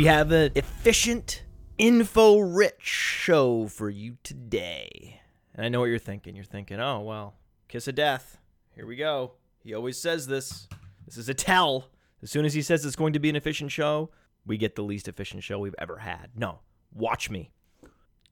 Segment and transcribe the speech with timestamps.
[0.00, 1.44] We have an efficient,
[1.76, 5.20] info rich show for you today.
[5.54, 6.34] And I know what you're thinking.
[6.34, 7.34] You're thinking, oh, well,
[7.68, 8.38] kiss of death.
[8.74, 9.32] Here we go.
[9.62, 10.68] He always says this.
[11.04, 11.90] This is a tell.
[12.22, 14.08] As soon as he says it's going to be an efficient show,
[14.46, 16.30] we get the least efficient show we've ever had.
[16.34, 16.60] No,
[16.94, 17.50] watch me.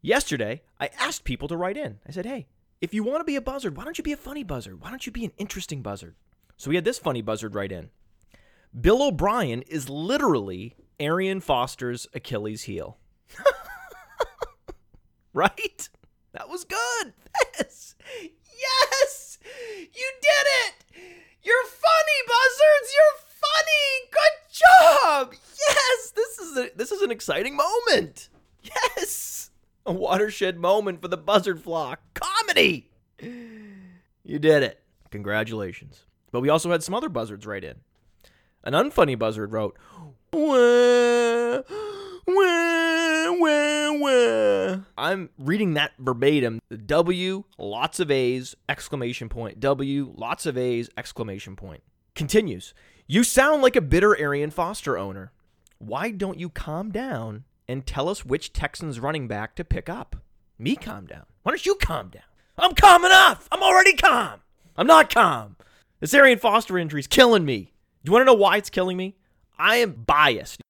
[0.01, 1.99] Yesterday, I asked people to write in.
[2.09, 2.47] I said, hey,
[2.81, 4.81] if you want to be a buzzard, why don't you be a funny buzzard?
[4.81, 6.15] Why don't you be an interesting buzzard?
[6.57, 7.91] So we had this funny buzzard write in.
[8.81, 12.99] Bill O'Brien is literally Arian Foster's Achilles heel.
[15.33, 15.89] right?
[16.33, 17.13] That was good.
[17.59, 17.95] Yes.
[18.51, 19.39] Yes.
[19.71, 20.75] You did it.
[21.43, 22.95] You're funny, buzzards.
[22.95, 24.11] You're funny.
[24.11, 25.35] Good job.
[25.69, 26.11] Yes.
[26.11, 28.29] This is a this is an exciting moment.
[28.63, 29.51] Yes.
[29.87, 32.01] A watershed moment for the buzzard flock.
[32.15, 32.91] Comedy.
[33.21, 34.83] You did it.
[35.11, 36.05] Congratulations.
[36.33, 37.77] But we also had some other buzzards right in.
[38.69, 39.79] An unfunny buzzard wrote,
[40.31, 41.63] wah,
[42.27, 44.77] wah, wah, wah.
[44.99, 46.61] I'm reading that verbatim.
[46.85, 49.59] W, lots of A's, exclamation point.
[49.59, 51.83] W, lots of A's, exclamation point.
[52.15, 52.75] Continues.
[53.07, 55.33] You sound like a bitter Arian Foster owner.
[55.79, 60.17] Why don't you calm down and tell us which Texans running back to pick up?
[60.59, 61.25] Me calm down.
[61.43, 62.23] Why don't you calm down?
[62.59, 63.49] I'm calm enough.
[63.51, 64.41] I'm already calm.
[64.77, 65.57] I'm not calm.
[66.01, 67.73] This Arian Foster injury is killing me.
[68.05, 69.17] Do you want to know why it's killing me?
[69.59, 70.61] I am biased.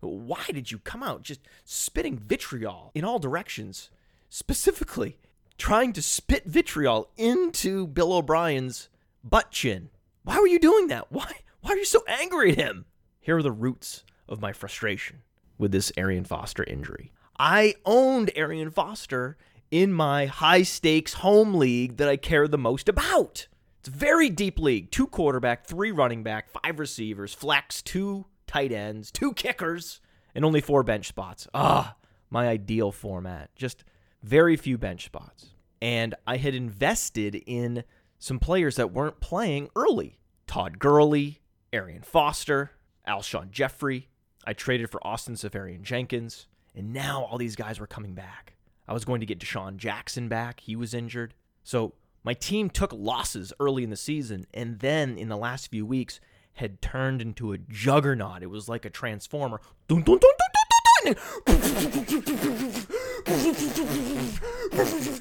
[0.00, 3.90] Why did you come out just spitting vitriol in all directions?
[4.28, 5.18] Specifically,
[5.58, 8.88] trying to spit vitriol into Bill O'Brien's
[9.22, 9.90] butt chin.
[10.24, 11.12] Why were you doing that?
[11.12, 11.30] Why
[11.60, 12.86] why are you so angry at him?
[13.20, 15.22] Here are the roots of my frustration
[15.58, 17.12] with this Arian Foster injury.
[17.38, 19.36] I owned Arian Foster
[19.70, 23.46] in my high stakes home league that I care the most about.
[23.82, 24.92] It's a very deep league.
[24.92, 30.00] Two quarterback, three running back, five receivers, flex, two tight ends, two kickers,
[30.36, 31.48] and only four bench spots.
[31.52, 31.96] Ah,
[32.30, 33.52] my ideal format.
[33.56, 33.82] Just
[34.22, 35.46] very few bench spots.
[35.80, 37.82] And I had invested in
[38.20, 40.20] some players that weren't playing early.
[40.46, 41.40] Todd Gurley,
[41.72, 42.70] Arian Foster,
[43.08, 44.10] Alshon Jeffery.
[44.46, 46.46] I traded for Austin Seferian Jenkins.
[46.72, 48.54] And now all these guys were coming back.
[48.86, 50.60] I was going to get DeSean Jackson back.
[50.60, 51.34] He was injured.
[51.64, 55.84] So my team took losses early in the season and then in the last few
[55.84, 56.20] weeks
[56.54, 58.42] had turned into a juggernaut.
[58.42, 59.60] It was like a transformer.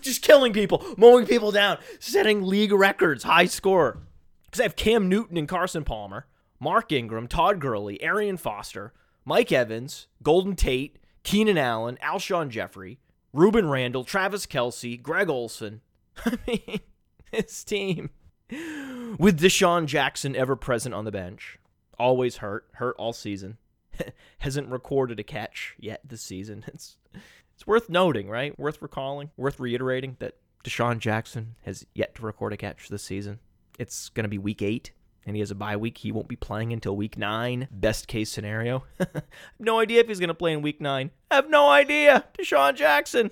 [0.02, 4.00] Just killing people, mowing people down, setting league records, high score.
[4.46, 6.28] Because I have Cam Newton and Carson Palmer,
[6.60, 8.94] Mark Ingram, Todd Gurley, Arian Foster,
[9.26, 13.00] Mike Evans, Golden Tate, Keenan Allen, Alshon Jeffery,
[13.34, 15.82] Rueben Randle, Travis Kelce, Greg Olsen.
[16.26, 16.80] I mean,
[17.48, 18.10] his team.
[19.18, 21.58] With DeSean Jackson ever present on the bench.
[21.98, 23.58] Always hurt, hurt all season.
[24.40, 26.66] Hasn't recorded a catch yet this season.
[26.74, 26.98] It's
[27.56, 28.58] it's worth noting, right?
[28.58, 30.34] Worth recalling, worth reiterating that
[30.64, 33.38] DeSean Jackson has yet to record a catch this season.
[33.78, 34.94] It's going to be week eight,
[35.28, 36.00] and he has a bye week.
[36.00, 37.68] He won't be playing until week nine.
[37.70, 38.86] Best case scenario.
[39.60, 41.12] no idea if he's going to play in week nine.
[41.30, 42.26] I have no idea.
[42.36, 43.30] DeSean Jackson.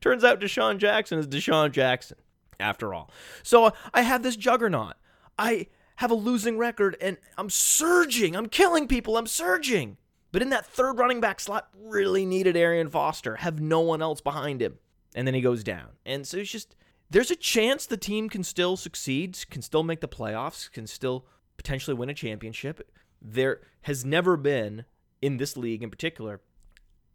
[0.00, 2.16] Turns out DeSean Jackson is DeSean Jackson
[2.60, 3.10] after all.
[3.42, 4.94] So I have this juggernaut.
[5.38, 8.36] I have a losing record and I'm surging.
[8.36, 9.16] I'm killing people.
[9.16, 9.96] I'm surging.
[10.30, 14.20] But in that third running back slot, really needed Arian Foster, have no one else
[14.20, 14.78] behind him.
[15.14, 15.88] And then he goes down.
[16.04, 16.76] And so it's just,
[17.10, 21.26] there's a chance the team can still succeed, can still make the playoffs, can still
[21.56, 22.88] potentially win a championship.
[23.22, 24.84] There has never been,
[25.22, 26.42] in this league in particular,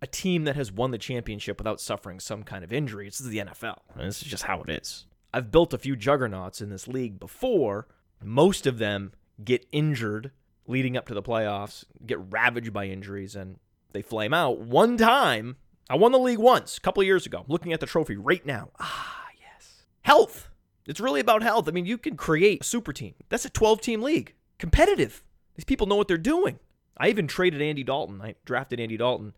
[0.01, 3.05] a team that has won the championship without suffering some kind of injury.
[3.05, 3.77] This is the NFL.
[3.95, 5.05] This is just how it is.
[5.33, 7.87] I've built a few juggernauts in this league before.
[8.23, 9.13] Most of them
[9.43, 10.31] get injured
[10.67, 13.57] leading up to the playoffs, get ravaged by injuries, and
[13.91, 14.59] they flame out.
[14.59, 15.57] One time,
[15.89, 17.45] I won the league once, a couple years ago.
[17.47, 18.69] looking at the trophy right now.
[18.79, 19.83] Ah, yes.
[20.01, 20.49] Health.
[20.85, 21.67] It's really about health.
[21.67, 23.15] I mean, you can create a super team.
[23.29, 24.33] That's a 12 team league.
[24.59, 25.23] Competitive.
[25.55, 26.59] These people know what they're doing.
[26.97, 28.21] I even traded Andy Dalton.
[28.21, 29.33] I drafted Andy Dalton.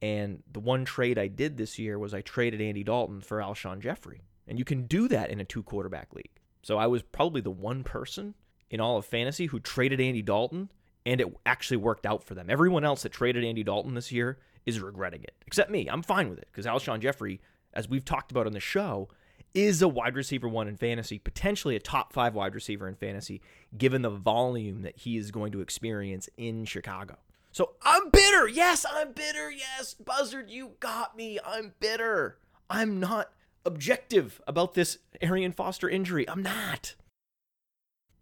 [0.00, 3.80] And the one trade I did this year was I traded Andy Dalton for Alshon
[3.80, 4.22] Jeffery.
[4.46, 6.40] And you can do that in a two quarterback league.
[6.62, 8.34] So I was probably the one person
[8.70, 10.70] in all of fantasy who traded Andy Dalton,
[11.06, 12.48] and it actually worked out for them.
[12.48, 15.86] Everyone else that traded Andy Dalton this year is regretting it, except me.
[15.88, 17.40] I'm fine with it because Alshon Jeffery,
[17.74, 19.08] as we've talked about on the show,
[19.52, 23.40] is a wide receiver one in fantasy, potentially a top five wide receiver in fantasy,
[23.76, 27.18] given the volume that he is going to experience in Chicago.
[27.52, 28.48] So I'm bitter.
[28.48, 29.50] Yes, I'm bitter.
[29.50, 31.38] Yes, Buzzard, you got me.
[31.46, 32.38] I'm bitter.
[32.68, 33.30] I'm not
[33.64, 36.28] objective about this Arian Foster injury.
[36.28, 36.94] I'm not.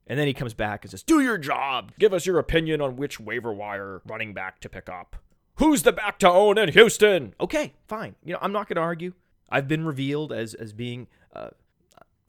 [0.07, 1.93] And then he comes back and says, Do your job.
[1.99, 5.17] Give us your opinion on which waiver wire running back to pick up.
[5.57, 7.35] Who's the back to own in Houston?
[7.41, 8.17] Okay, fine.
[8.25, 9.13] You know, I'm not going to argue.
[9.49, 11.51] I've been revealed as as being uh,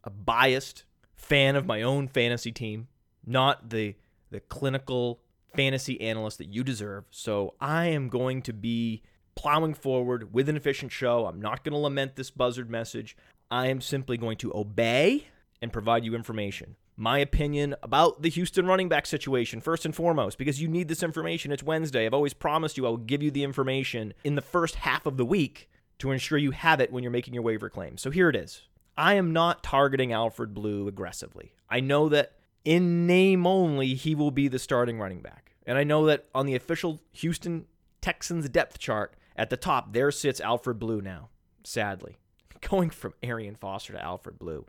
[0.04, 0.84] a biased
[1.16, 2.88] fan of my own fantasy team,
[3.26, 3.96] not the
[4.30, 5.22] the clinical
[5.56, 7.06] fantasy analyst that you deserve.
[7.12, 9.04] So I am going to be
[9.36, 11.26] plowing forward with an efficient show.
[11.26, 13.18] I'm not going to lament this buzzard message.
[13.50, 15.28] I am simply going to obey
[15.62, 16.76] and provide you information.
[16.96, 21.02] My opinion about the Houston running back situation, first and foremost, because you need this
[21.02, 21.52] information.
[21.52, 22.06] It's Wednesday.
[22.06, 25.18] I've always promised you I will give you the information in the first half of
[25.18, 25.70] the week
[26.00, 27.98] to ensure you have it when you're making your waiver claim.
[27.98, 28.64] So here it is.
[28.96, 31.54] I am not targeting Alfred Blue aggressively.
[31.68, 32.34] I know that
[32.64, 35.56] in name only, he will be the starting running back.
[35.66, 37.66] And I know that on the official Houston
[38.02, 41.30] Texans depth chart at the top, there sits Alfred Blue now,
[41.64, 42.18] sadly.
[42.70, 44.66] Going from Arian Foster to Alfred Blue,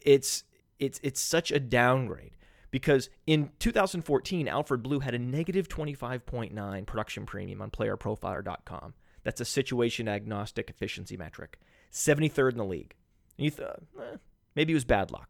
[0.00, 0.44] it's
[0.78, 2.32] it's it's such a downgrade
[2.70, 8.94] because in 2014 Alfred Blue had a negative 25.9 production premium on playerprofiler.com.
[9.24, 11.58] That's a situation agnostic efficiency metric.
[11.92, 12.94] 73rd in the league.
[13.38, 14.16] And you thought, eh,
[14.54, 15.26] maybe it was bad luck.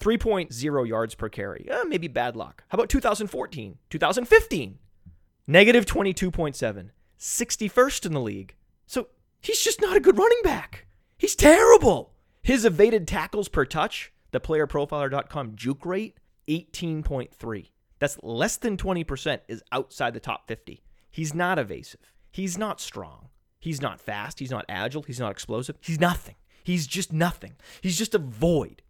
[0.00, 1.66] 3.0 yards per carry.
[1.70, 2.64] Eh, maybe bad luck.
[2.68, 3.78] How about 2014?
[3.90, 4.78] 2015?
[5.46, 6.90] Negative 22.7.
[7.18, 8.54] 61st in the league.
[8.86, 9.08] So
[9.40, 10.86] he's just not a good running back.
[11.18, 12.12] He's terrible.
[12.42, 16.18] His evaded tackles per touch, the playerprofiler.com juke rate,
[16.48, 17.70] 18.3.
[17.98, 20.82] That's less than 20% is outside the top 50.
[21.10, 22.12] He's not evasive.
[22.30, 23.30] He's not strong.
[23.58, 24.38] He's not fast.
[24.38, 25.02] He's not agile.
[25.02, 25.76] He's not explosive.
[25.80, 26.36] He's nothing.
[26.62, 27.54] He's just nothing.
[27.80, 28.82] He's just a void.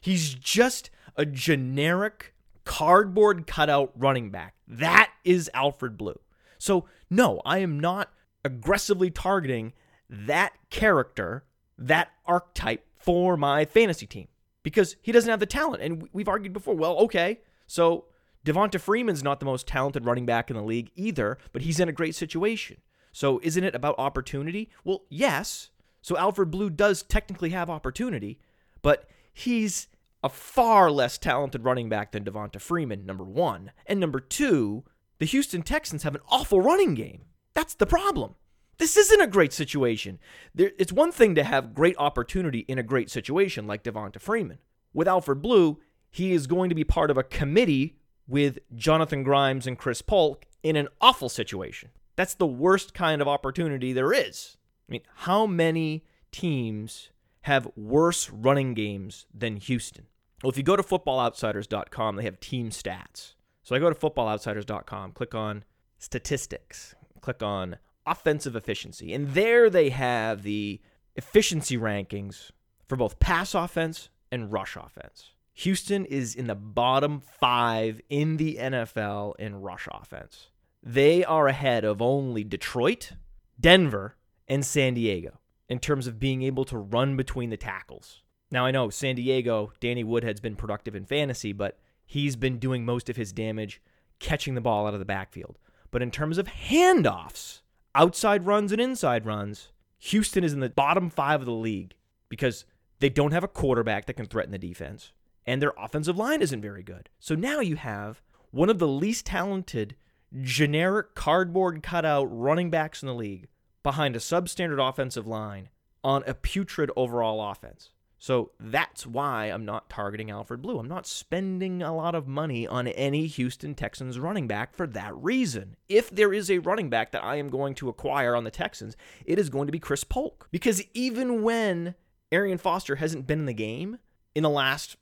[0.00, 2.34] He's just a generic
[2.64, 4.54] cardboard cutout running back.
[4.68, 6.18] That is Alfred Blue.
[6.60, 8.10] So, no, I am not
[8.44, 9.72] aggressively targeting
[10.08, 11.44] that character,
[11.78, 14.28] that archetype for my fantasy team
[14.62, 15.82] because he doesn't have the talent.
[15.82, 18.04] And we've argued before, well, okay, so
[18.44, 21.88] Devonta Freeman's not the most talented running back in the league either, but he's in
[21.88, 22.76] a great situation.
[23.10, 24.68] So isn't it about opportunity?
[24.84, 25.70] Well, yes.
[26.02, 28.38] So Alfred Blue does technically have opportunity,
[28.82, 29.88] but he's
[30.22, 33.72] a far less talented running back than Devonta Freeman, number one.
[33.86, 34.84] And number two,
[35.20, 37.26] the Houston Texans have an awful running game.
[37.54, 38.34] That's the problem.
[38.78, 40.18] This isn't a great situation.
[40.54, 44.58] There, it's one thing to have great opportunity in a great situation like Devonta Freeman.
[44.94, 45.78] With Alfred Blue,
[46.10, 50.46] he is going to be part of a committee with Jonathan Grimes and Chris Polk
[50.62, 51.90] in an awful situation.
[52.16, 54.56] That's the worst kind of opportunity there is.
[54.88, 57.10] I mean, how many teams
[57.42, 60.06] have worse running games than Houston?
[60.42, 63.34] Well, if you go to footballoutsiders.com, they have team stats.
[63.70, 65.62] So I go to footballoutsiders.com, click on
[65.96, 70.80] statistics, click on offensive efficiency, and there they have the
[71.14, 72.50] efficiency rankings
[72.88, 75.34] for both pass offense and rush offense.
[75.52, 80.48] Houston is in the bottom five in the NFL in rush offense.
[80.82, 83.12] They are ahead of only Detroit,
[83.60, 84.16] Denver,
[84.48, 85.38] and San Diego
[85.68, 88.22] in terms of being able to run between the tackles.
[88.50, 91.78] Now, I know San Diego, Danny Woodhead's been productive in fantasy, but
[92.10, 93.80] he's been doing most of his damage
[94.18, 95.56] catching the ball out of the backfield.
[95.92, 97.60] But in terms of handoffs,
[97.94, 99.68] outside runs and inside runs,
[100.00, 101.94] Houston is in the bottom five of the league
[102.28, 102.64] because
[102.98, 105.12] they don't have a quarterback that can threaten the defense,
[105.46, 107.08] and their offensive line isn't very good.
[107.20, 109.94] So now you have one of the least talented,
[110.42, 113.46] generic cardboard cutout running backs in the league
[113.84, 115.68] behind a substandard offensive line
[116.02, 117.90] on a putrid overall offense.
[118.20, 120.78] So that's why I'm not targeting Alfred Blue.
[120.78, 125.16] I'm not spending a lot of money on any Houston Texans running back for that
[125.16, 125.74] reason.
[125.88, 128.94] If there is a running back that I am going to acquire on the Texans,
[129.24, 130.48] it is going to be Chris Polk.
[130.50, 131.94] Because even when
[132.30, 133.98] Arian Foster hasn't been in the game
[134.34, 134.98] in the last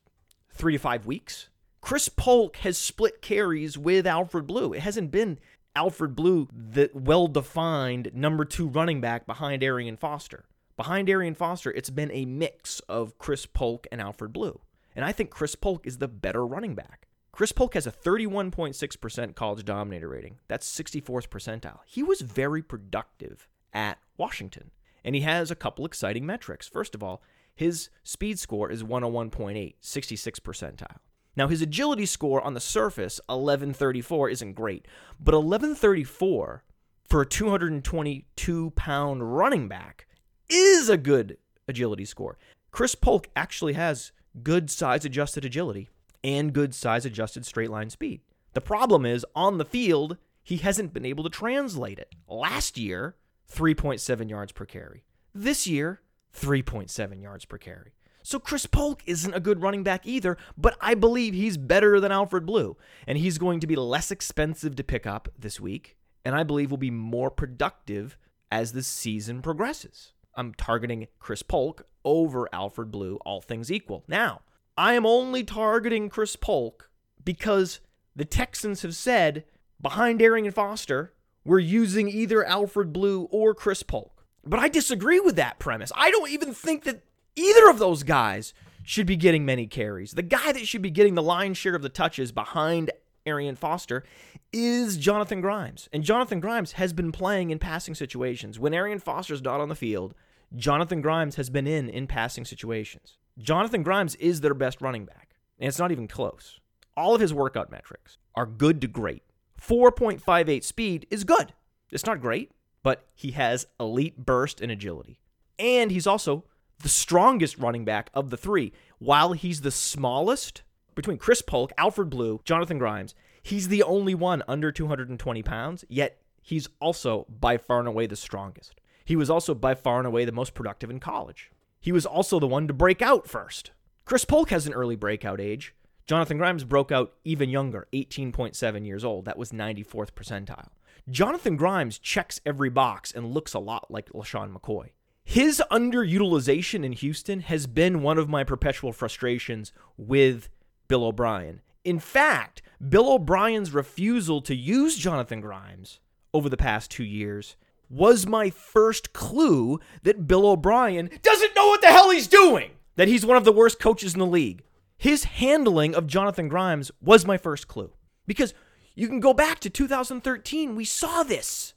[0.52, 1.48] three to five weeks,
[1.80, 4.72] Chris Polk has split carries with Alfred Blue.
[4.72, 5.40] It hasn't been
[5.74, 10.44] Alfred Blue, the well defined number two running back behind Arian Foster.
[10.78, 14.60] Behind Arian Foster, it's been a mix of Chris Polk and Alfred Blue.
[14.94, 17.08] And I think Chris Polk is the better running back.
[17.32, 20.38] Chris Polk has a 31.6% college dominator rating.
[20.46, 21.80] That's 64th percentile.
[21.84, 24.70] He was very productive at Washington.
[25.04, 26.68] And he has a couple exciting metrics.
[26.68, 27.22] First of all,
[27.56, 30.98] his speed score is 101.8, 66 percentile.
[31.34, 34.86] Now, his agility score on the surface, 1134, isn't great,
[35.18, 36.62] but 1134
[37.04, 40.04] for a 222 pound running back
[40.48, 42.38] is a good agility score.
[42.70, 44.12] Chris Polk actually has
[44.42, 45.88] good size adjusted agility
[46.22, 48.20] and good size adjusted straight line speed.
[48.54, 52.14] The problem is on the field, he hasn't been able to translate it.
[52.26, 53.16] Last year,
[53.52, 55.04] 3.7 yards per carry.
[55.34, 56.00] This year,
[56.34, 57.92] 3.7 yards per carry.
[58.22, 62.12] So Chris Polk isn't a good running back either, but I believe he's better than
[62.12, 62.76] Alfred Blue.
[63.06, 65.96] And he's going to be less expensive to pick up this week.
[66.24, 68.18] And I believe will be more productive
[68.50, 70.12] as the season progresses.
[70.38, 74.04] I'm targeting Chris Polk over Alfred Blue, all things equal.
[74.06, 74.42] Now,
[74.76, 76.90] I am only targeting Chris Polk
[77.24, 77.80] because
[78.14, 79.44] the Texans have said
[79.82, 81.12] behind Arian Foster,
[81.44, 84.24] we're using either Alfred Blue or Chris Polk.
[84.44, 85.90] But I disagree with that premise.
[85.96, 87.02] I don't even think that
[87.34, 88.54] either of those guys
[88.84, 90.12] should be getting many carries.
[90.12, 92.92] The guy that should be getting the lion's share of the touches behind
[93.26, 94.04] Arian Foster
[94.52, 95.88] is Jonathan Grimes.
[95.92, 98.58] And Jonathan Grimes has been playing in passing situations.
[98.58, 100.14] When Arian Foster's not on the field,
[100.56, 103.18] Jonathan Grimes has been in in passing situations.
[103.38, 106.58] Jonathan Grimes is their best running back, and it's not even close.
[106.96, 109.22] All of his workout metrics are good to great.
[109.60, 111.52] 4.58 speed is good.
[111.90, 112.52] It's not great,
[112.82, 115.20] but he has elite burst and agility.
[115.58, 116.44] And he's also
[116.80, 118.72] the strongest running back of the three.
[118.98, 120.62] While he's the smallest,
[120.94, 126.20] between Chris Polk, Alfred Blue, Jonathan Grimes, he's the only one under 220 pounds, yet
[126.40, 128.80] he's also by far and away the strongest.
[129.08, 131.50] He was also by far and away the most productive in college.
[131.80, 133.70] He was also the one to break out first.
[134.04, 135.74] Chris Polk has an early breakout age.
[136.06, 139.24] Jonathan Grimes broke out even younger, 18.7 years old.
[139.24, 140.68] That was 94th percentile.
[141.08, 144.90] Jonathan Grimes checks every box and looks a lot like LeSean McCoy.
[145.24, 150.50] His underutilization in Houston has been one of my perpetual frustrations with
[150.86, 151.62] Bill O'Brien.
[151.82, 155.98] In fact, Bill O'Brien's refusal to use Jonathan Grimes
[156.34, 157.56] over the past two years
[157.90, 163.08] was my first clue that Bill O'Brien doesn't know what the hell he's doing, that
[163.08, 164.62] he's one of the worst coaches in the league.
[164.96, 167.92] His handling of Jonathan Grimes was my first clue
[168.26, 168.52] because
[168.94, 170.74] you can go back to 2013.
[170.74, 171.74] We saw this.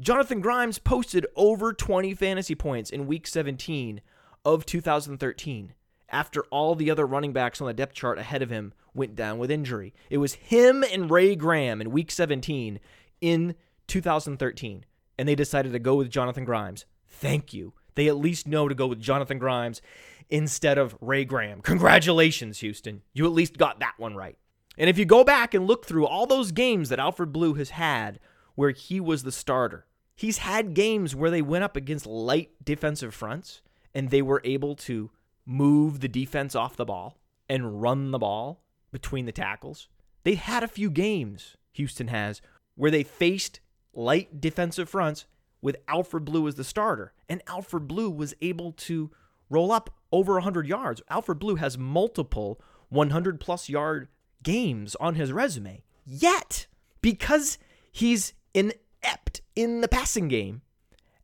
[0.00, 4.00] Jonathan Grimes posted over 20 fantasy points in week 17
[4.44, 5.74] of 2013
[6.08, 9.38] after all the other running backs on the depth chart ahead of him went down
[9.38, 9.94] with injury.
[10.08, 12.80] It was him and Ray Graham in week 17
[13.20, 13.54] in
[13.86, 14.84] 2013,
[15.20, 16.86] and they decided to go with Jonathan Grimes.
[17.06, 17.74] Thank you.
[17.94, 19.82] They at least know to go with Jonathan Grimes
[20.30, 21.60] instead of Ray Graham.
[21.60, 23.02] Congratulations, Houston.
[23.12, 24.38] You at least got that one right.
[24.78, 27.70] And if you go back and look through all those games that Alfred Blue has
[27.70, 28.18] had
[28.54, 29.86] where he was the starter,
[30.20, 33.62] He's had games where they went up against light defensive fronts
[33.94, 35.10] and they were able to
[35.46, 37.16] move the defense off the ball
[37.48, 38.60] and run the ball
[38.92, 39.88] between the tackles.
[40.24, 42.42] They had a few games, Houston has,
[42.74, 43.60] where they faced
[43.94, 45.26] light defensive fronts
[45.62, 47.12] with Alfred Blue as the starter.
[47.28, 49.10] And Alfred Blue was able to
[49.48, 51.02] roll up over 100 yards.
[51.08, 54.08] Alfred Blue has multiple 100 plus yard
[54.42, 55.82] games on his resume.
[56.04, 56.66] Yet,
[57.02, 57.58] because
[57.92, 60.62] he's inept in the passing game,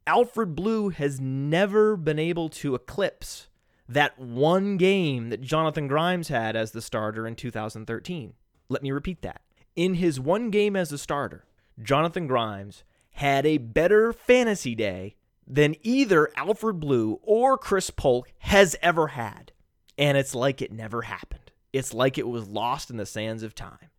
[0.07, 3.49] Alfred Blue has never been able to eclipse
[3.89, 8.35] that one game that Jonathan Grimes had as the starter in 2013.
[8.69, 9.43] Let me repeat that.
[9.75, 11.45] In his one game as a starter,
[11.83, 15.17] Jonathan Grimes had a better fantasy day
[15.47, 19.53] than either Alfred Blue or Chris Polk has ever had.
[19.97, 21.53] And it's like it never happened.
[21.73, 23.91] It's like it was lost in the sands of time.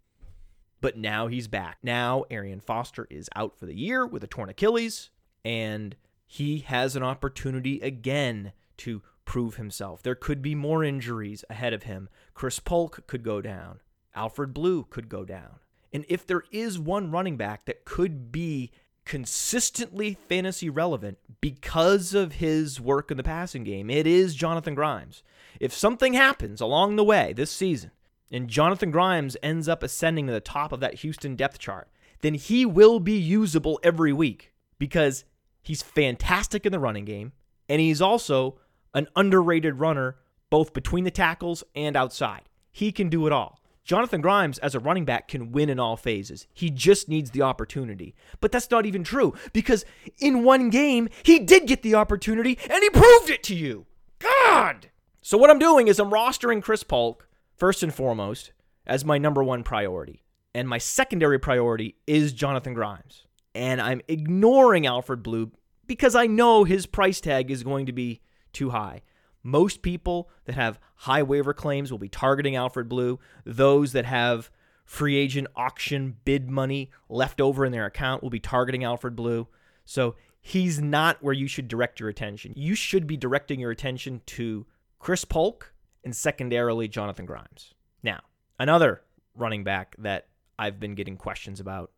[0.82, 1.78] But now he's back.
[1.82, 5.10] Now Arian Foster is out for the year with a torn Achilles,
[5.44, 10.04] and he has an opportunity again to prove himself.
[10.04, 12.10] There could be more injuries ahead of him.
[12.34, 13.82] Chris Polk could go down.
[14.16, 15.60] Alfred Blue could go down.
[15.98, 18.70] And if there is one running back that could be
[19.04, 25.24] consistently fantasy relevant because of his work in the passing game, it is Jonathan Grimes.
[25.60, 27.90] If something happens along the way this season
[28.30, 31.88] and Jonathan Grimes ends up ascending to the top of that Houston depth chart,
[32.22, 35.26] then he will be usable every week because
[35.64, 37.32] he's fantastic in the running game
[37.68, 38.60] and he's also
[38.94, 40.18] an underrated runner
[40.52, 42.44] both between the tackles and outside.
[42.72, 43.60] He can do it all.
[43.88, 46.46] Jonathan Grimes, as a running back, can win in all phases.
[46.54, 48.14] He just needs the opportunity.
[48.42, 49.86] But that's not even true because
[50.20, 53.86] in one game, he did get the opportunity and he proved it to you.
[54.20, 54.90] God!
[55.22, 58.52] So, what I'm doing is I'm rostering Chris Polk first and foremost
[58.86, 60.22] as my number one priority.
[60.54, 63.26] And my secondary priority is Jonathan Grimes.
[63.56, 65.52] And I'm ignoring Alfred Blue
[65.86, 68.20] because I know his price tag is going to be
[68.52, 69.02] too high.
[69.48, 73.18] Most people that have high waiver claims will be targeting Alfred Blue.
[73.46, 74.52] Those that have
[74.84, 79.48] free agent auction bid money left over in their account will be targeting Alfred Blue.
[79.86, 82.52] So he's not where you should direct your attention.
[82.58, 84.66] You should be directing your attention to
[85.00, 85.74] Chris Polk
[86.04, 87.74] and secondarily Jonathan Grimes.
[88.04, 88.20] Now,
[88.60, 89.02] another
[89.34, 90.28] running back that
[90.60, 91.94] I've been getting questions about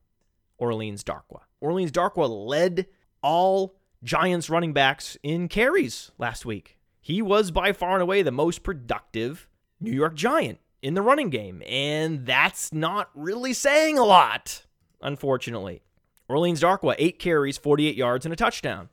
[0.60, 1.40] Orleans Darkwa.
[1.62, 2.86] Orleans Darkwa led
[3.24, 6.76] all Giants running backs in carries last week.
[7.02, 9.48] He was by far and away the most productive
[9.80, 11.62] New York Giant in the running game.
[11.68, 14.66] And that's not really saying a lot,
[15.02, 15.82] unfortunately.
[16.28, 18.90] Orleans Darkwa, eight carries, 48 yards, and a touchdown.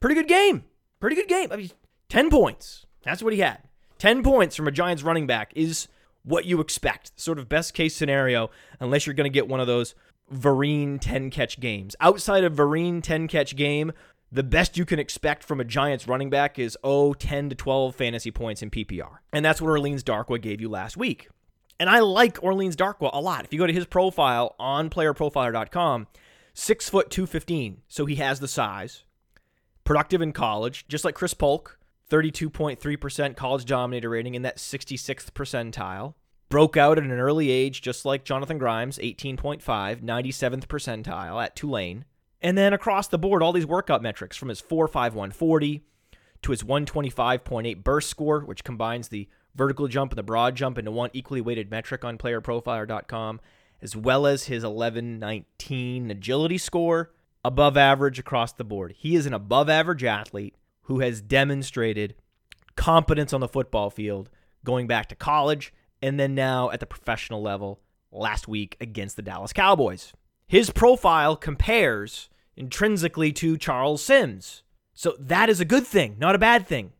[0.00, 0.64] Pretty good game.
[1.00, 1.50] Pretty good game.
[1.52, 1.70] I mean,
[2.08, 2.86] 10 points.
[3.04, 3.60] That's what he had.
[3.98, 5.88] 10 points from a Giants running back is
[6.24, 7.18] what you expect.
[7.20, 9.94] Sort of best case scenario, unless you're going to get one of those
[10.32, 11.94] Vereen 10 catch games.
[12.00, 13.92] Outside of Vereen 10 catch game,
[14.32, 17.94] the best you can expect from a Giants running back is, oh, 10 to 12
[17.94, 19.18] fantasy points in PPR.
[19.32, 21.28] And that's what Orleans Darkwa gave you last week.
[21.78, 23.44] And I like Orleans Darkwa a lot.
[23.44, 26.06] If you go to his profile on playerprofiler.com,
[26.52, 27.82] six foot 215.
[27.88, 29.04] So he has the size.
[29.84, 31.78] Productive in college, just like Chris Polk,
[32.10, 36.14] 32.3% college dominator rating in that 66th percentile.
[36.48, 42.04] Broke out at an early age, just like Jonathan Grimes, 18.5, 97th percentile at Tulane.
[42.44, 45.80] And then across the board, all these workout metrics from his 4.5140
[46.42, 50.90] to his 125.8 burst score, which combines the vertical jump and the broad jump into
[50.90, 53.40] one equally weighted metric on playerprofiler.com,
[53.80, 58.92] as well as his 1119 agility score, above average across the board.
[58.94, 62.14] He is an above average athlete who has demonstrated
[62.76, 64.28] competence on the football field
[64.64, 65.72] going back to college
[66.02, 67.80] and then now at the professional level
[68.12, 70.12] last week against the Dallas Cowboys.
[70.46, 74.62] His profile compares intrinsically to Charles Sims.
[74.94, 76.92] So that is a good thing, not a bad thing.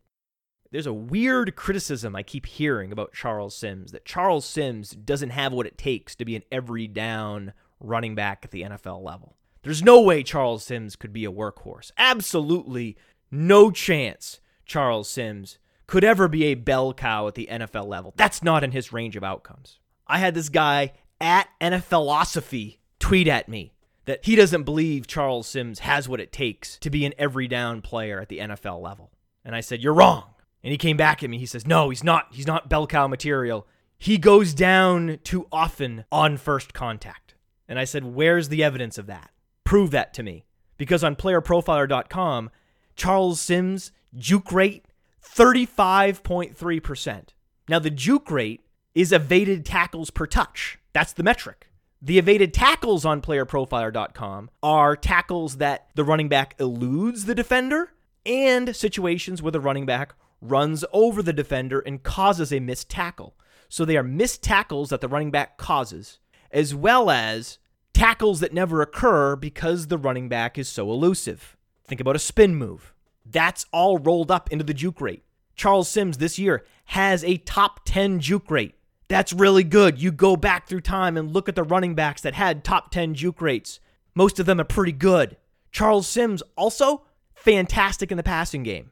[0.71, 5.53] There's a weird criticism I keep hearing about Charles Sims that Charles Sims doesn't have
[5.53, 9.37] what it takes to be an every down running back at the NFL level.
[9.63, 11.91] There's no way Charles Sims could be a workhorse.
[11.97, 12.97] Absolutely
[13.31, 15.57] no chance Charles Sims
[15.87, 18.13] could ever be a bell cow at the NFL level.
[18.17, 19.79] That's not in his range of outcomes.
[20.07, 23.74] I had this guy at NFLosophy tweet at me
[24.05, 27.81] that he doesn't believe Charles Sims has what it takes to be an every down
[27.81, 29.11] player at the NFL level.
[29.43, 30.23] And I said, You're wrong.
[30.63, 31.37] And he came back at me.
[31.37, 32.27] He says, No, he's not.
[32.31, 33.67] He's not bell cow material.
[33.97, 37.35] He goes down too often on first contact.
[37.67, 39.31] And I said, Where's the evidence of that?
[39.63, 40.45] Prove that to me.
[40.77, 42.49] Because on playerprofiler.com,
[42.95, 44.85] Charles Sims juke rate
[45.23, 47.29] 35.3%.
[47.67, 48.61] Now, the juke rate
[48.93, 50.77] is evaded tackles per touch.
[50.93, 51.67] That's the metric.
[52.05, 58.75] The evaded tackles on playerprofiler.com are tackles that the running back eludes the defender and
[58.75, 63.33] situations where the running back runs over the defender and causes a missed tackle.
[63.69, 66.19] So they are missed tackles that the running back causes,
[66.51, 67.57] as well as
[67.91, 71.57] tackles that never occur because the running back is so elusive.
[71.85, 72.93] Think about a spin move.
[73.25, 75.23] That's all rolled up into the juke rate.
[75.55, 78.74] Charles Sims this year has a top 10 juke rate.
[79.07, 80.01] That's really good.
[80.01, 83.13] You go back through time and look at the running backs that had top 10
[83.13, 83.79] juke rates.
[84.15, 85.37] Most of them are pretty good.
[85.71, 88.91] Charles Sims also fantastic in the passing game.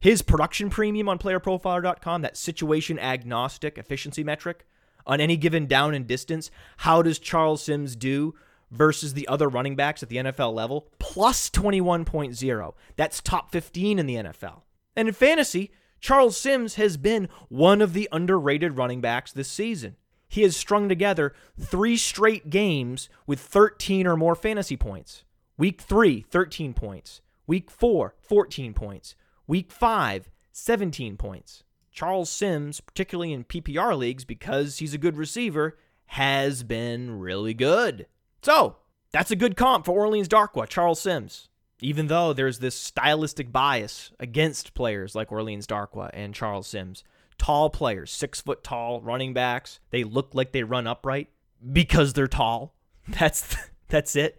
[0.00, 4.66] His production premium on playerprofiler.com, that situation agnostic efficiency metric
[5.06, 8.34] on any given down and distance, how does Charles Sims do
[8.70, 10.88] versus the other running backs at the NFL level?
[10.98, 12.74] Plus 21.0.
[12.96, 14.62] That's top 15 in the NFL.
[14.96, 15.70] And in fantasy,
[16.02, 19.94] Charles Sims has been one of the underrated running backs this season.
[20.28, 25.22] He has strung together three straight games with 13 or more fantasy points.
[25.56, 27.20] Week 3, 13 points.
[27.46, 29.14] Week 4, 14 points.
[29.46, 31.62] Week 5, 17 points.
[31.92, 38.06] Charles Sims, particularly in PPR leagues because he's a good receiver, has been really good.
[38.42, 38.76] So,
[39.12, 41.48] that's a good comp for Orleans Darkwa, Charles Sims
[41.82, 47.04] even though there's this stylistic bias against players like Orleans Darkwa and Charles Sims.
[47.38, 51.28] Tall players, six foot tall running backs, they look like they run upright
[51.72, 52.74] because they're tall.
[53.08, 53.56] That's
[53.88, 54.38] that's it,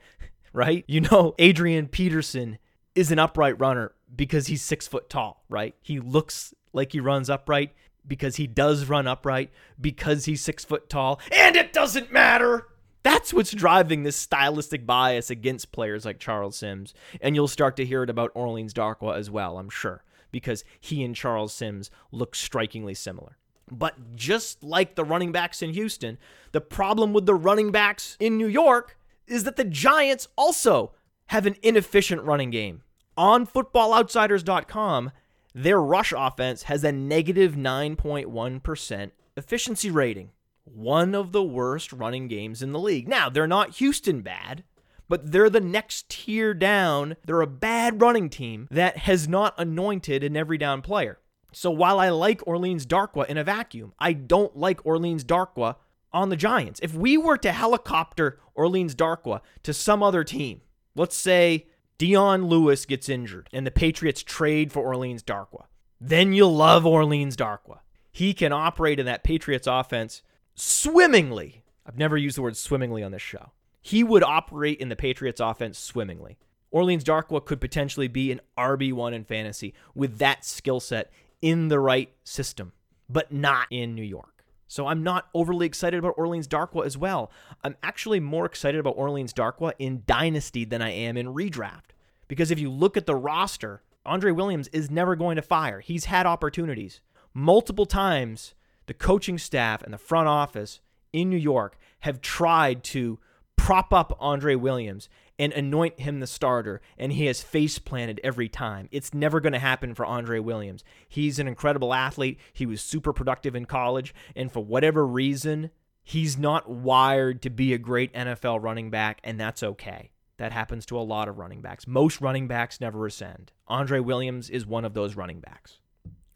[0.53, 0.85] right?
[0.87, 2.59] You know, Adrian Peterson
[2.95, 5.75] is an upright runner because he's six foot tall, right?
[5.81, 7.73] He looks like he runs upright
[8.07, 12.67] because he does run upright because he's six foot tall, and it doesn't matter.
[13.03, 16.93] That's what's driving this stylistic bias against players like Charles Sims.
[17.21, 21.03] And you'll start to hear it about Orleans Darkwa as well, I'm sure, because he
[21.03, 23.37] and Charles Sims look strikingly similar.
[23.69, 26.17] But just like the running backs in Houston,
[26.53, 30.93] the problem with the running backs in New York is that the Giants also
[31.27, 32.83] have an inefficient running game.
[33.17, 35.11] On footballoutsiders.com,
[35.53, 40.31] their rush offense has a negative 9.1 efficiency rating
[40.65, 43.07] one of the worst running games in the league.
[43.07, 44.63] Now, they're not Houston bad,
[45.09, 47.15] but they're the next tier down.
[47.25, 51.19] They're a bad running team that has not anointed an every down player.
[51.51, 55.75] So while I like Orleans Darkwa in a vacuum, I don't like Orleans Darkwa
[56.11, 56.79] on the Giants.
[56.81, 60.61] If we were to helicopter Orleans Darkwa to some other team,
[60.95, 65.65] let's say Dion Lewis gets injured and the Patriots trade for Orleans Darkwa.
[66.01, 67.79] then you'll love Orleans Darkwa.
[68.11, 70.21] He can operate in that Patriots offense
[70.55, 71.63] swimmingly.
[71.85, 73.51] I've never used the word swimmingly on this show.
[73.81, 76.37] He would operate in the Patriots offense swimmingly.
[76.71, 81.11] Orleans Darkwa could potentially be an RB1 in fantasy with that skill set
[81.41, 82.71] in the right system,
[83.09, 84.45] but not in New York.
[84.67, 87.31] So I'm not overly excited about Orleans Darkwa as well.
[87.63, 91.91] I'm actually more excited about Orleans Darkwa in Dynasty than I am in redraft.
[92.27, 95.79] Because if you look at the roster, Andre Williams is never going to fire.
[95.79, 97.01] He's had opportunities.
[97.35, 100.79] Multiple times, the coaching staff and the front office
[101.11, 103.19] in New York have tried to
[103.55, 108.47] prop up Andre Williams and anoint him the starter, and he has face planted every
[108.47, 108.87] time.
[108.91, 110.83] It's never going to happen for Andre Williams.
[111.07, 112.37] He's an incredible athlete.
[112.51, 115.71] He was super productive in college, and for whatever reason,
[116.03, 120.11] he's not wired to be a great NFL running back, and that's okay.
[120.37, 121.87] That happens to a lot of running backs.
[121.87, 123.51] Most running backs never ascend.
[123.67, 125.79] Andre Williams is one of those running backs.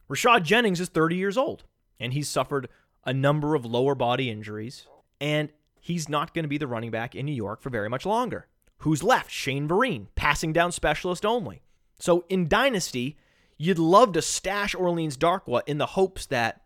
[0.09, 1.65] Rashad Jennings is 30 years old,
[1.99, 2.69] and he's suffered
[3.05, 4.87] a number of lower body injuries,
[5.19, 8.05] and he's not going to be the running back in New York for very much
[8.05, 8.47] longer.
[8.79, 9.31] Who's left?
[9.31, 11.61] Shane Vereen, passing down specialist only.
[11.99, 13.17] So in Dynasty,
[13.57, 16.61] you'd love to stash Orleans Darkwa in the hopes that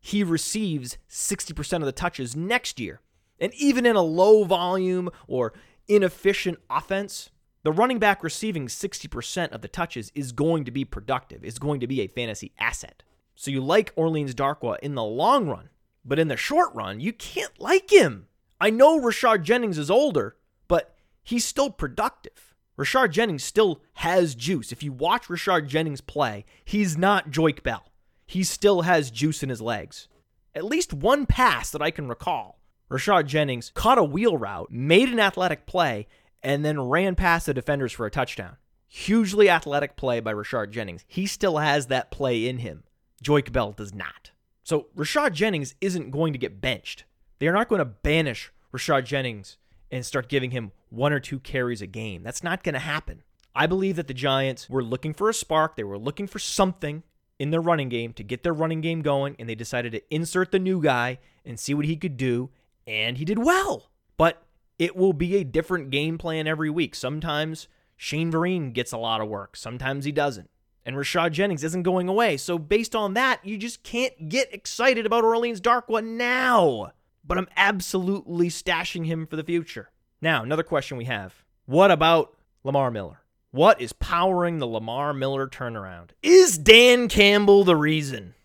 [0.00, 3.00] he receives 60% of the touches next year.
[3.38, 5.52] And even in a low volume or
[5.88, 7.30] inefficient offense,
[7.62, 11.80] the running back receiving 60% of the touches is going to be productive, is going
[11.80, 13.02] to be a fantasy asset.
[13.34, 15.70] So you like Orleans Darkwa in the long run,
[16.04, 18.28] but in the short run, you can't like him.
[18.60, 20.36] I know Rashard Jennings is older,
[20.68, 22.54] but he's still productive.
[22.78, 24.72] Rashard Jennings still has juice.
[24.72, 27.92] If you watch Rashard Jennings play, he's not Joique Bell.
[28.26, 30.08] He still has juice in his legs.
[30.54, 32.58] At least one pass that I can recall
[32.90, 36.06] Rashard Jennings caught a wheel route, made an athletic play,
[36.42, 38.56] and then ran past the defenders for a touchdown.
[38.86, 41.04] Hugely athletic play by Rashard Jennings.
[41.08, 42.84] He still has that play in him.
[43.24, 44.30] Joique Bell does not.
[44.62, 47.04] So Rashad Jennings isn't going to get benched.
[47.38, 49.58] They're not going to banish Rashad Jennings
[49.90, 52.22] and start giving him one or two carries a game.
[52.22, 53.22] That's not going to happen.
[53.54, 55.76] I believe that the Giants were looking for a spark.
[55.76, 57.02] They were looking for something
[57.38, 60.50] in their running game to get their running game going, and they decided to insert
[60.50, 62.50] the new guy and see what he could do
[62.86, 63.90] and he did well.
[64.16, 64.42] But
[64.78, 66.94] it will be a different game plan every week.
[66.94, 70.50] Sometimes Shane Vereen gets a lot of work, sometimes he doesn't.
[70.86, 72.36] And Rashad Jennings isn't going away.
[72.36, 76.92] So, based on that, you just can't get excited about Orleans Darkwa now.
[77.24, 79.90] But I'm absolutely stashing him for the future.
[80.20, 83.20] Now, another question we have What about Lamar Miller?
[83.50, 86.10] What is powering the Lamar Miller turnaround?
[86.22, 88.34] Is Dan Campbell the reason?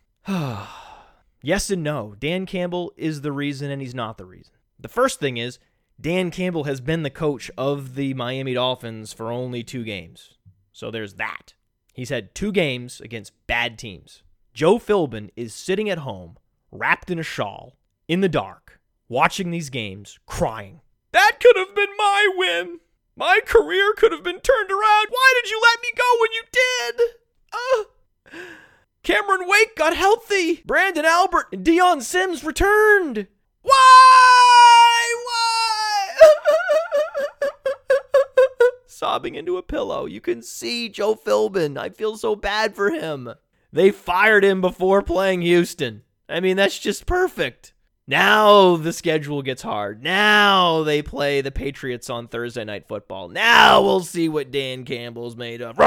[1.41, 2.15] Yes and no.
[2.19, 4.53] Dan Campbell is the reason and he's not the reason.
[4.77, 5.57] The first thing is
[5.99, 10.33] Dan Campbell has been the coach of the Miami Dolphins for only two games.
[10.73, 11.53] So there's that.
[11.99, 14.23] He's had two games against bad teams.
[14.53, 16.37] Joe Philbin is sitting at home,
[16.71, 17.75] wrapped in a shawl,
[18.07, 20.79] in the dark, watching these games, crying.
[21.11, 22.79] That could have been my win.
[23.17, 25.07] My career could have been turned around.
[25.09, 27.01] Why did you let me go when you did?
[27.51, 28.39] Uh.
[29.03, 30.63] Cameron Wake got healthy.
[30.65, 33.27] Branden Albert and Dion Sims returned.
[33.61, 34.08] Why?
[38.99, 40.05] Sobbing into a pillow.
[40.05, 41.77] You can see Joe Philbin.
[41.77, 43.29] I feel so bad for him.
[43.71, 46.01] They fired him before playing Houston.
[46.27, 47.71] I mean, that's just perfect.
[48.07, 50.03] Now the schedule gets hard.
[50.03, 53.29] Now they play the Patriots on Thursday night football.
[53.29, 55.77] Now we'll see what Dan Campbell's made of.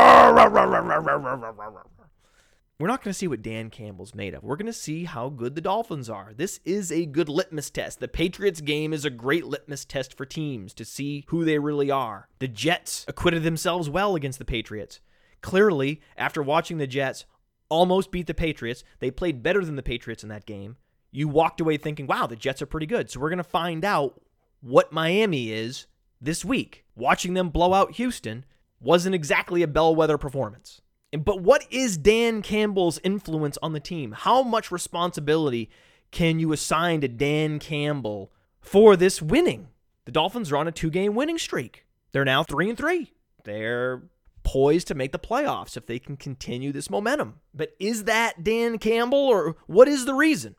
[2.83, 4.43] We're not going to see what Dan Campbell's made of.
[4.43, 6.33] We're going to see how good the Dolphins are.
[6.37, 8.01] This is a good litmus test.
[8.01, 11.93] The Patriots game is a great litmus test for teams to see who they really
[11.93, 12.29] are.
[12.41, 14.99] The Jets acquitted themselves well against the Patriots.
[15.43, 17.25] Clearly, after watching the Jets
[17.69, 20.77] almost beat the Patriots, they played better than the Patriots in that game.
[21.13, 23.09] You walked away thinking, wow, the Jets are pretty good.
[23.09, 24.21] So we're going to find out
[24.61, 25.87] what Miami is
[26.21, 26.85] this week.
[26.97, 28.45] Watching them blow out Houston
[28.81, 30.81] wasn't exactly a bellwether performance.
[31.13, 34.13] But what is Dan Campbell's influence on the team?
[34.13, 35.71] How much responsibility
[36.11, 39.69] can you assign to Dan Campbell for this winning?
[40.05, 41.85] The Dolphins are on a two-game winning streak.
[42.13, 43.13] They're now 3 and 3.
[43.45, 44.03] They're
[44.43, 47.41] poised to make the playoffs if they can continue this momentum.
[47.55, 50.57] But is that Dan Campbell or what is the reason?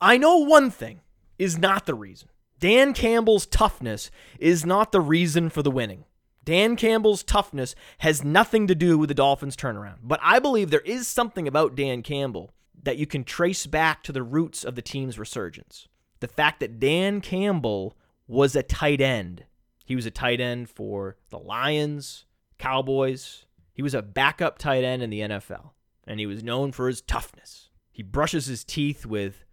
[0.00, 1.00] I know one thing
[1.38, 2.28] is not the reason.
[2.58, 6.04] Dan Campbell's toughness is not the reason for the winning.
[6.46, 9.98] Dan Campbell's toughness has nothing to do with the Dolphins' turnaround.
[10.02, 14.12] But I believe there is something about Dan Campbell that you can trace back to
[14.12, 15.88] the roots of the team's resurgence.
[16.20, 17.96] The fact that Dan Campbell
[18.28, 19.44] was a tight end.
[19.84, 22.26] He was a tight end for the Lions,
[22.58, 23.44] Cowboys.
[23.74, 25.72] He was a backup tight end in the NFL.
[26.06, 27.68] and he was known for his toughness.
[27.90, 29.44] He brushes his teeth with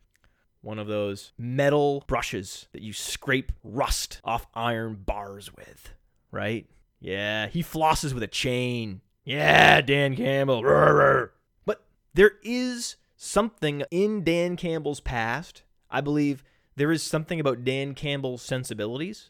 [0.61, 5.93] one of those metal brushes that you scrape rust off iron bars with,
[6.31, 6.67] right?
[7.03, 9.01] Yeah, he flosses with a chain.
[9.25, 10.61] Yeah, Dan Campbell.
[11.65, 15.63] But there is something in Dan Campbell's past.
[15.91, 16.45] I believe
[16.77, 19.29] there is something about Dan Campbell's sensibilities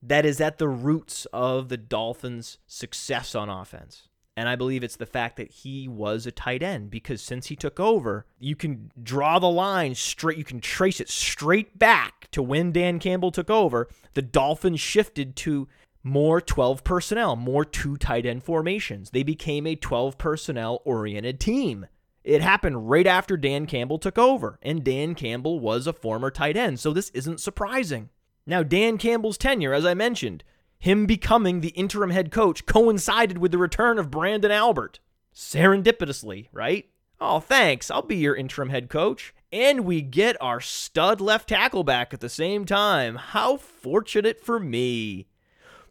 [0.00, 4.08] that is at the roots of the Dolphins' success on offense.
[4.36, 7.56] And I believe it's the fact that he was a tight end because since he
[7.56, 12.42] took over, you can draw the line straight, you can trace it straight back to
[12.42, 13.88] when Dan Campbell took over.
[14.14, 15.68] The Dolphins shifted to
[16.02, 19.10] more 12 personnel, more two tight end formations.
[19.10, 21.86] They became a 12 personnel oriented team.
[22.22, 26.56] It happened right after Dan Campbell took over, and Dan Campbell was a former tight
[26.56, 28.10] end, so this isn't surprising.
[28.46, 30.44] Now, Dan Campbell's tenure, as I mentioned,
[30.78, 35.00] him becoming the interim head coach coincided with the return of Branden Albert.
[35.34, 36.88] Serendipitously, right?
[37.20, 37.90] Oh, thanks.
[37.90, 39.34] I'll be your interim head coach.
[39.52, 43.16] And we get our stud left tackle back at the same time.
[43.16, 45.26] How fortunate for me.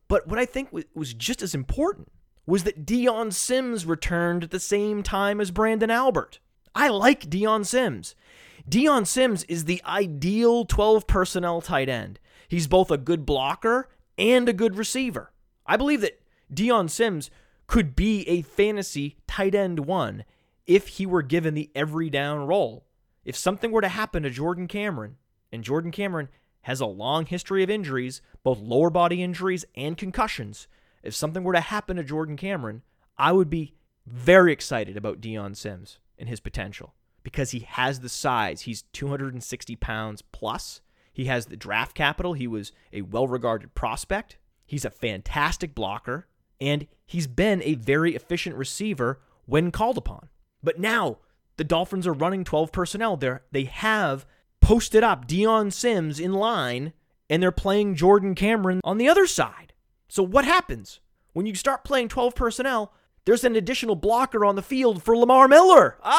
[0.10, 2.12] But what I think was just as important
[2.45, 6.39] was that Dion Sims returned at the same time as Branden Albert.
[6.76, 8.15] I like Dion Sims.
[8.67, 12.19] Dion Sims is the ideal 12 personnel tight end.
[12.48, 15.32] He's both a good blocker and a good receiver.
[15.65, 16.19] I believe that
[16.52, 17.30] Dion Sims
[17.67, 20.26] could be a fantasy tight end one
[20.65, 22.88] if he were given the every down role.
[23.24, 25.17] If something were to happen to Jordan Cameron,
[25.52, 26.30] and Jordan Cameron
[26.63, 30.67] has a long history of injuries, both lower body injuries and concussions,
[31.04, 32.82] if something were to happen to Jordan Cameron,
[33.17, 33.74] I would be
[34.06, 36.93] very excited about Dion Sims and his potential
[37.24, 38.62] because he has the size.
[38.62, 40.82] He's 260 pounds plus.
[41.12, 42.34] He has the draft capital.
[42.34, 44.38] He was a well regarded prospect.
[44.65, 46.28] He's a fantastic blocker.
[46.62, 50.30] And he's been a very efficient receiver when called upon.
[50.62, 51.17] But now
[51.58, 53.17] the Dolphins are running 12 personnel.
[53.17, 54.26] They're, they have
[54.62, 56.93] posted up Dion Sims in line,
[57.30, 59.74] and they're playing Jordan Cameron on the other side.
[60.08, 61.00] So what happens?
[61.34, 62.93] When you start playing 12 personnel,
[63.26, 65.98] there's an additional blocker on the field for Lamar Miller.
[66.02, 66.15] Ah,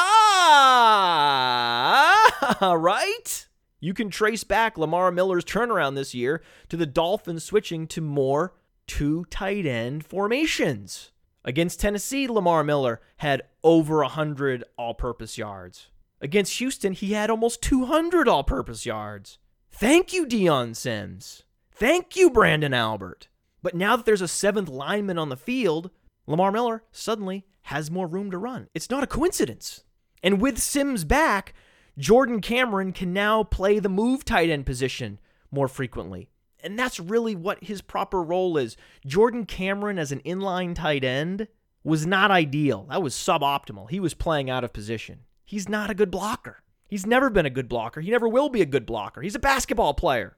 [2.77, 3.47] right?
[3.79, 8.53] You can trace back Lamar Miller's turnaround this year to the Dolphins switching to more
[8.87, 11.11] two tight end formations.
[11.43, 15.90] Against Tennessee, Lamar Miller had over 100 all purpose yards.
[16.21, 19.39] Against Houston, he had almost 200 all purpose yards.
[19.71, 21.43] Thank you, Dion Sims.
[21.71, 23.27] Thank you, Branden Albert.
[23.63, 25.89] But now that there's a seventh lineman on the field,
[26.27, 28.67] Lamar Miller suddenly has more room to run.
[28.75, 29.83] It's not a coincidence.
[30.21, 31.55] And with Sims back,
[31.97, 35.19] Jordan Cameron can now play the move tight end position
[35.51, 36.29] more frequently.
[36.63, 38.77] And that's really what his proper role is.
[39.05, 41.47] Jordan Cameron as an inline tight end
[41.83, 42.85] was not ideal.
[42.89, 43.89] That was suboptimal.
[43.89, 45.21] He was playing out of position.
[45.51, 46.63] He's not a good blocker.
[46.87, 47.99] He's never been a good blocker.
[47.99, 49.19] He never will be a good blocker.
[49.21, 50.37] He's a basketball player.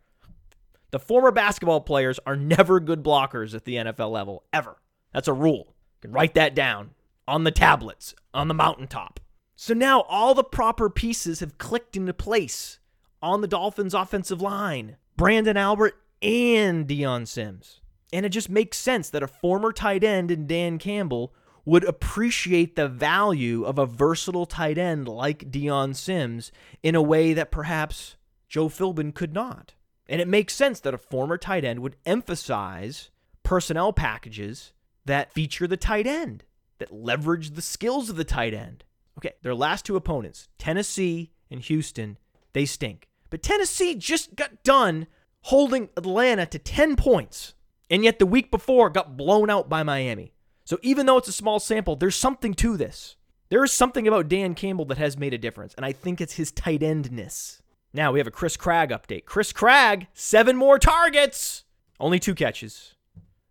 [0.90, 4.82] The former basketball players are never good blockers at the NFL level, ever.
[5.14, 5.68] That's a rule.
[5.68, 6.96] You can write that down
[7.28, 9.20] on the tablets, on the mountaintop.
[9.56, 12.80] So now all the proper pieces have clicked into place
[13.22, 17.82] on the Dolphins' offensive line Branden Albert and Dion Sims.
[18.12, 22.76] And it just makes sense that a former tight end in Dan Campbell would appreciate
[22.76, 28.16] the value of a versatile tight end like Dion Sims in a way that perhaps
[28.50, 29.74] Joe Philbin could not.
[30.08, 33.10] And it makes sense that a former tight end would emphasize
[33.44, 34.74] personnel packages
[35.06, 36.44] that feature the tight end,
[36.80, 38.84] that leverage the skills of the tight end.
[39.18, 42.18] Okay, their last two opponents, Tennessee and Houston,
[42.54, 43.08] they stink.
[43.30, 45.08] But Tennessee just got done
[45.44, 47.54] holding Atlanta to 10 points,
[47.90, 50.33] and yet the week before got blown out by Miami.
[50.66, 53.16] So even though it's a small sample, there's something to this.
[53.50, 56.34] There is something about Dan Campbell that has made a difference, and I think it's
[56.34, 57.62] his tight endness.
[57.94, 59.26] Now we have a Chris Gragg update.
[59.26, 61.64] Chris Gragg, seven more targets,
[62.00, 62.96] only two catches,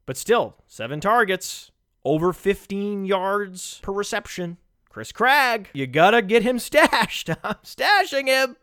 [0.07, 1.71] but still seven targets,
[2.05, 4.57] over 15 yards per reception.
[4.89, 7.31] Chris Gragg, you gotta get him stashed.
[7.45, 8.57] I'm stashing him.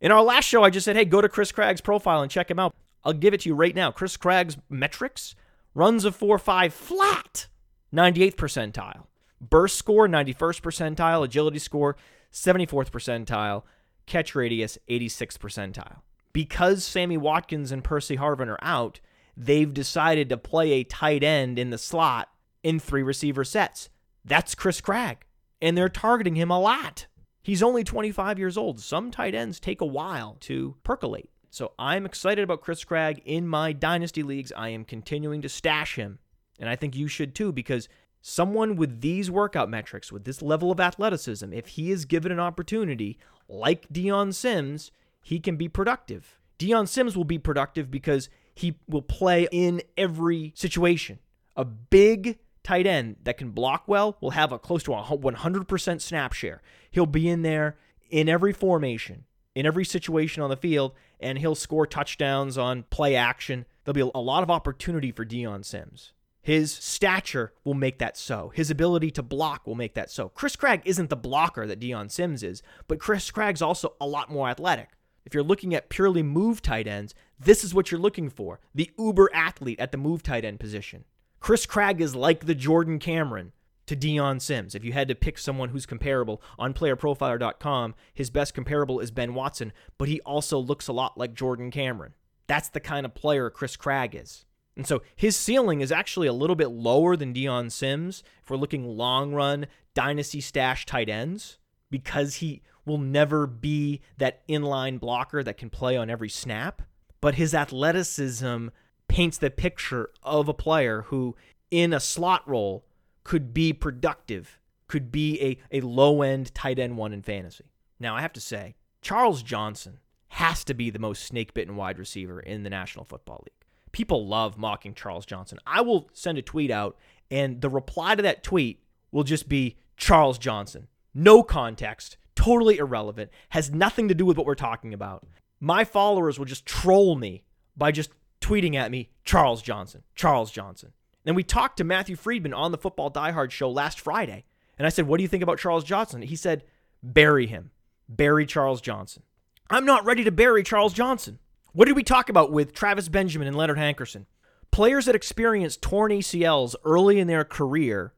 [0.00, 2.50] In our last show, I just said, hey, go to Chris Gragg's profile and check
[2.50, 2.74] him out.
[3.04, 3.90] I'll give it to you right now.
[3.90, 5.34] Chris Gragg's metrics
[5.74, 7.48] runs a 4 5 flat,
[7.94, 9.06] 98th percentile.
[9.40, 11.24] Burst score, 91st percentile.
[11.24, 11.96] Agility score,
[12.32, 13.62] 74th percentile.
[14.06, 15.98] Catch radius, 86th percentile.
[16.32, 19.00] Because Sammy Watkins and Percy Harvin are out,
[19.36, 22.28] they've decided to play a tight end in the slot
[22.62, 23.88] in three receiver sets.
[24.24, 25.24] That's Chris Gragg,
[25.62, 27.06] and they're targeting him a lot.
[27.42, 28.80] He's only 25 years old.
[28.80, 31.30] Some tight ends take a while to percolate.
[31.50, 34.52] So I'm excited about Chris Gragg in my dynasty leagues.
[34.56, 36.18] I am continuing to stash him,
[36.58, 37.88] and I think you should too because
[38.20, 42.40] someone with these workout metrics, with this level of athleticism, if he is given an
[42.40, 44.90] opportunity like Dion Sims,
[45.22, 46.38] he can be productive.
[46.58, 51.20] Dion Sims will be productive because he will play in every situation.
[51.56, 56.00] A big tight end that can block well will have a close to a 100%
[56.00, 56.60] snap share.
[56.90, 57.76] He'll be in there
[58.10, 59.24] in every formation,
[59.58, 63.66] in every situation on the field, and he'll score touchdowns on play action.
[63.82, 66.12] There'll be a lot of opportunity for Dion Sims.
[66.40, 68.52] His stature will make that so.
[68.54, 70.28] His ability to block will make that so.
[70.28, 74.30] Chris Gragg isn't the blocker that Dion Sims is, but Chris Gragg's also a lot
[74.30, 74.90] more athletic.
[75.26, 78.92] If you're looking at purely move tight ends, this is what you're looking for the
[78.96, 81.02] uber athlete at the move tight end position.
[81.40, 83.50] Chris Gragg is like the Jordan Cameron
[83.88, 84.74] to Dion Sims.
[84.74, 89.34] If you had to pick someone who's comparable on playerprofiler.com, his best comparable is Ben
[89.34, 92.14] Watson, but he also looks a lot like Jordan Cameron.
[92.46, 94.44] That's the kind of player Chris Gragg is.
[94.76, 98.56] And so his ceiling is actually a little bit lower than Dion Sims if we're
[98.56, 101.58] looking long run dynasty stash tight ends
[101.90, 106.82] because he will never be that inline blocker that can play on every snap.
[107.20, 108.68] But his athleticism
[109.08, 111.34] paints the picture of a player who,
[111.70, 112.84] in a slot role,
[113.28, 117.66] could be productive, could be a, a low end tight end one in fantasy.
[118.00, 121.98] Now, I have to say, Charles Johnson has to be the most snake bitten wide
[121.98, 123.66] receiver in the National Football League.
[123.92, 125.58] People love mocking Charles Johnson.
[125.66, 126.96] I will send a tweet out,
[127.30, 130.88] and the reply to that tweet will just be Charles Johnson.
[131.12, 135.26] No context, totally irrelevant, has nothing to do with what we're talking about.
[135.60, 137.42] My followers will just troll me
[137.76, 138.08] by just
[138.40, 140.94] tweeting at me, Charles Johnson, Charles Johnson.
[141.28, 144.46] And we talked to Matthew Freedman on the Football Diehard show last Friday.
[144.78, 146.22] And I said, What do you think about Charles Johnson?
[146.22, 146.64] He said,
[147.02, 147.70] Bury him.
[148.08, 149.22] Bury Charles Johnson.
[149.68, 151.38] I'm not ready to bury Charles Johnson.
[151.74, 154.24] What did we talk about with Travis Benjamin and Leonard Hankerson?
[154.70, 158.14] Players that experience torn ACLs early in their career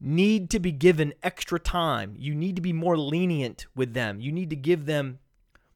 [0.00, 2.14] need to be given extra time.
[2.16, 4.18] You need to be more lenient with them.
[4.18, 5.18] You need to give them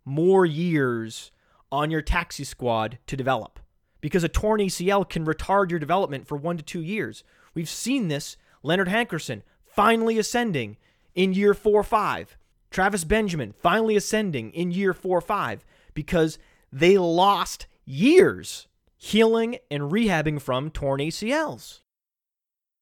[0.06, 1.30] more years
[1.70, 3.59] on your taxi squad to develop
[4.00, 7.24] because a torn ACL can retard your development for one to two years.
[7.54, 8.36] We've seen this.
[8.62, 10.76] Leonard Hankerson finally ascending
[11.14, 12.36] in year four or five.
[12.70, 16.38] Travis Benjamin finally ascending in year four or five because
[16.72, 21.80] they lost years healing and rehabbing from torn ACLs.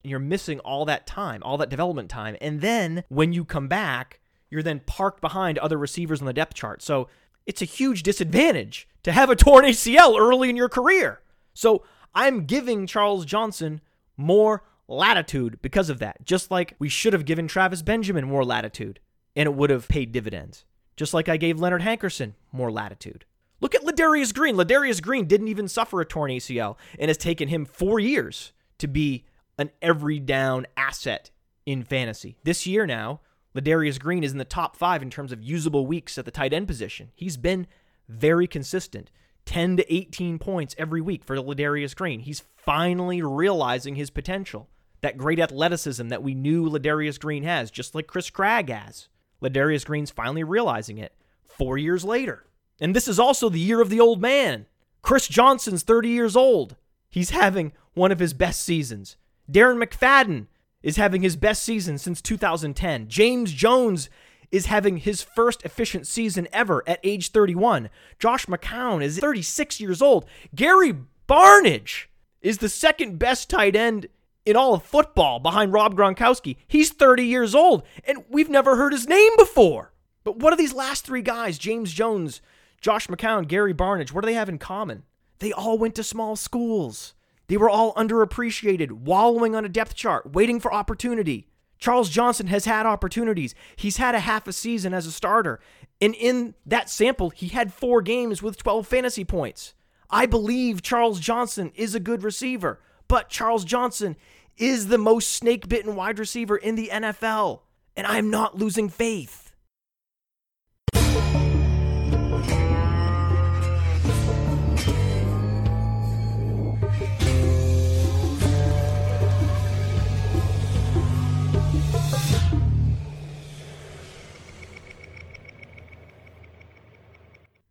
[0.02, 2.36] You're missing all that time, all that development time.
[2.40, 6.54] And then when you come back, you're then parked behind other receivers on the depth
[6.54, 6.82] chart.
[6.82, 7.08] So
[7.48, 11.22] it's a huge disadvantage to have a torn ACL early in your career.
[11.54, 11.82] So
[12.14, 13.80] I'm giving Charles Johnson
[14.18, 19.00] more latitude because of that, just like we should have given Travis Benjamin more latitude
[19.34, 20.66] and it would have paid dividends.
[20.94, 23.24] Just like I gave Leonard Hankerson more latitude.
[23.60, 24.54] Look at Ladarius Green.
[24.54, 28.86] Ladarius Green didn't even suffer a torn ACL and has taken him four years to
[28.86, 29.24] be
[29.56, 31.30] an every down asset
[31.64, 32.36] in fantasy.
[32.44, 33.20] This year now,
[33.54, 36.52] Ladarius Green is in the top five in terms of usable weeks at the tight
[36.52, 37.10] end position.
[37.14, 37.66] He's been
[38.08, 39.10] very consistent.
[39.46, 42.20] 10 to 18 points every week for Ladarius Green.
[42.20, 44.68] He's finally realizing his potential.
[45.00, 49.08] That great athleticism that we knew Ladarius Green has, just like Chris Gragg has.
[49.42, 51.14] Ladarius Green's finally realizing it
[51.46, 52.44] four years later.
[52.80, 54.66] And this is also the year of the old man.
[55.00, 56.76] Chris Johnson's 30 years old.
[57.08, 59.16] He's having one of his best seasons.
[59.50, 60.46] Darren McFadden
[60.82, 63.08] is having his best season since 2010.
[63.08, 64.08] James Jones
[64.50, 67.90] is having his first efficient season ever at age 31.
[68.18, 70.24] Josh McCown is 36 years old.
[70.54, 70.94] Gary
[71.28, 72.06] Barnidge
[72.40, 74.06] is the second best tight end
[74.46, 76.56] in all of football behind Rob Gronkowski.
[76.66, 79.92] He's 30 years old, and we've never heard his name before.
[80.24, 82.40] But what are these last three guys, James Jones,
[82.80, 85.04] Josh McCown, Gary Barnidge, what do they have in common?
[85.40, 87.14] They all went to small schools.
[87.48, 91.48] They were all underappreciated, wallowing on a depth chart, waiting for opportunity.
[91.78, 93.54] Charles Johnson has had opportunities.
[93.76, 95.60] He's had a half a season as a starter.
[96.00, 99.74] And in that sample, he had four games with 12 fantasy points.
[100.10, 104.16] I believe Charles Johnson is a good receiver, but Charles Johnson
[104.56, 107.60] is the most snake bitten wide receiver in the NFL.
[107.96, 109.47] And I'm not losing faith.